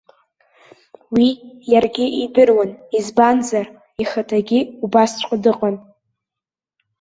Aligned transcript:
Уи 1.13 1.27
иаргьы 1.71 2.05
идыруан, 2.23 2.71
избанзар, 2.97 3.65
ихаҭагьы 4.03 4.59
убасҵәҟьа 4.83 5.37
дыҟан. 5.43 5.75